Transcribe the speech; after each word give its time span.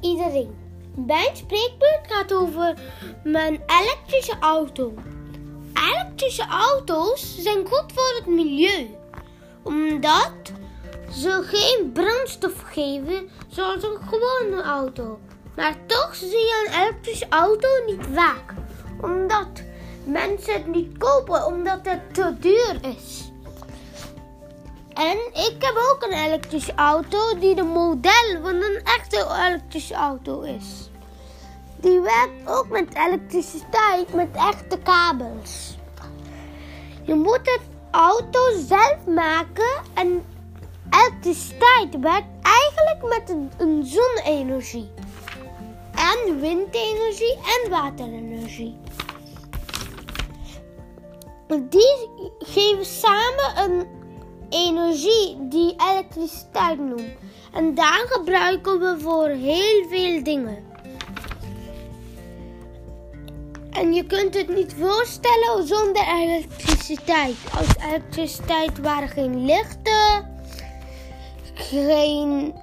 iedereen. 0.00 0.56
Mijn 0.94 1.36
spreekbeurt 1.36 2.06
gaat 2.08 2.32
over 2.32 2.74
mijn 3.24 3.62
elektrische 3.66 4.36
auto. 4.40 4.94
Elektrische 5.74 6.46
auto's 6.46 7.42
zijn 7.42 7.66
goed 7.66 7.92
voor 7.94 8.14
het 8.16 8.26
milieu, 8.26 8.96
omdat 9.62 10.32
ze 11.10 11.42
geen 11.42 11.92
brandstof 11.92 12.62
geven 12.62 13.30
zoals 13.48 13.82
een 13.82 13.98
gewone 14.08 14.62
auto. 14.62 15.18
Maar 15.56 15.76
toch 15.86 16.14
zie 16.14 16.28
je 16.28 16.66
een 16.66 16.80
elektrische 16.82 17.26
auto 17.28 17.68
niet 17.86 18.06
vaak, 18.12 18.54
omdat 19.00 19.62
mensen 20.04 20.52
het 20.52 20.66
niet 20.66 20.98
kopen 20.98 21.46
omdat 21.46 21.80
het 21.82 22.14
te 22.14 22.34
duur 22.40 22.76
is. 22.96 23.21
En 24.94 25.18
ik 25.32 25.56
heb 25.58 25.74
ook 25.90 26.06
een 26.08 26.24
elektrische 26.24 26.74
auto 26.74 27.38
die 27.38 27.54
de 27.54 27.62
model 27.62 28.40
van 28.42 28.54
een 28.54 28.80
echte 28.84 29.26
elektrische 29.46 29.94
auto 29.94 30.40
is. 30.40 30.90
Die 31.76 32.00
werkt 32.00 32.46
ook 32.46 32.68
met 32.68 32.94
elektriciteit 32.94 34.14
met 34.14 34.28
echte 34.32 34.78
kabels. 34.78 35.76
Je 37.02 37.14
moet 37.14 37.40
het 37.42 37.60
auto 37.90 38.40
zelf 38.66 39.06
maken 39.06 39.82
en 39.94 40.24
elektriciteit 40.90 42.00
werkt 42.00 42.26
eigenlijk 42.42 43.18
met 43.18 43.30
een, 43.30 43.50
een 43.58 43.84
zonne-energie. 43.84 44.90
En 45.94 46.40
windenergie 46.40 47.34
en 47.34 47.70
waterenergie. 47.70 48.76
Die 51.68 52.08
geven 52.38 52.84
samen 52.84 53.52
een 53.56 53.86
energie 54.52 55.36
die 55.40 55.74
elektriciteit 55.90 56.78
noemt. 56.78 57.14
En 57.52 57.74
daar 57.74 58.04
gebruiken 58.08 58.80
we 58.80 58.96
voor 59.00 59.28
heel 59.28 59.88
veel 59.88 60.22
dingen. 60.22 60.70
En 63.70 63.92
je 63.92 64.04
kunt 64.04 64.34
het 64.34 64.48
niet 64.48 64.74
voorstellen 64.78 65.66
zonder 65.66 66.06
elektriciteit. 66.08 67.36
Als 67.58 67.76
elektriciteit 67.86 68.80
waren 68.80 69.08
geen 69.08 69.44
lichten, 69.44 70.30
geen 71.54 72.54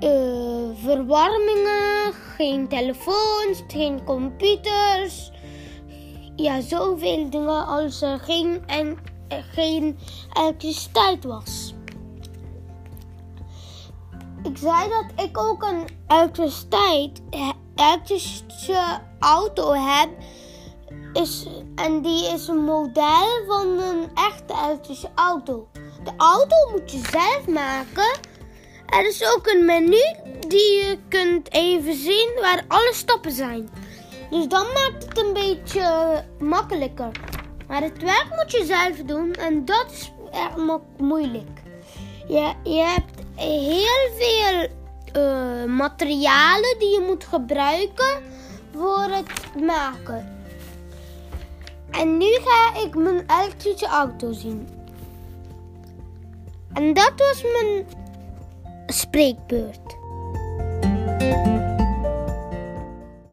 uh, 0.00 0.68
verwarmingen, 0.74 2.12
geen 2.36 2.68
telefoons, 2.68 3.62
geen 3.68 4.04
computers. 4.04 5.32
Ja, 6.36 6.60
zoveel 6.60 7.30
dingen 7.30 7.66
als 7.66 8.02
er 8.02 8.18
geen, 8.18 8.62
en, 8.66 8.98
geen 9.28 9.98
elektriciteit 10.32 11.24
was. 11.24 11.74
Ik 14.42 14.56
zei 14.56 14.88
dat 14.88 15.26
ik 15.26 15.38
ook 15.38 15.62
een 15.62 15.88
elektriciteit, 16.08 17.22
elektrische 17.74 19.00
auto 19.18 19.72
heb. 19.72 20.08
Is, 21.12 21.46
en 21.74 22.02
die 22.02 22.32
is 22.32 22.48
een 22.48 22.64
model 22.64 23.44
van 23.46 23.78
een 23.78 24.10
echte 24.14 24.54
elektrische 24.64 25.10
auto. 25.14 25.68
De 26.04 26.12
auto 26.16 26.56
moet 26.70 26.92
je 26.92 27.02
zelf 27.10 27.46
maken. 27.46 28.18
Er 28.86 29.06
is 29.06 29.34
ook 29.34 29.46
een 29.46 29.64
menu 29.64 30.02
die 30.48 30.72
je 30.72 30.98
kunt 31.08 31.52
even 31.52 31.94
zien 31.94 32.32
waar 32.40 32.64
alle 32.68 32.92
stappen 32.92 33.32
zijn. 33.32 33.70
Dus 34.30 34.48
dan 34.48 34.66
maakt 34.72 35.04
het 35.04 35.18
een 35.18 35.32
beetje 35.32 36.24
makkelijker. 36.38 37.23
Maar 37.66 37.82
het 37.82 38.02
werk 38.02 38.26
moet 38.30 38.52
je 38.52 38.64
zelf 38.64 38.96
doen 39.06 39.32
en 39.32 39.64
dat 39.64 39.86
is 39.90 40.12
erg 40.32 40.78
moeilijk. 40.98 41.62
Je, 42.28 42.52
je 42.62 42.80
hebt 42.80 43.22
heel 43.34 44.10
veel 44.18 44.68
uh, 45.16 45.64
materialen 45.64 46.78
die 46.78 46.90
je 46.90 47.04
moet 47.06 47.24
gebruiken 47.24 48.22
voor 48.72 49.08
het 49.10 49.62
maken. 49.64 50.32
En 51.90 52.16
nu 52.16 52.26
ga 52.44 52.80
ik 52.80 52.94
mijn 52.94 53.24
elektrische 53.26 53.86
auto 53.86 54.32
zien. 54.32 54.68
En 56.72 56.94
dat 56.94 57.12
was 57.16 57.42
mijn 57.42 57.86
spreekbeurt. 58.86 59.83